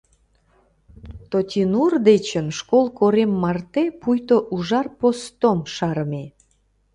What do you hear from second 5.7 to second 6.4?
шарыме.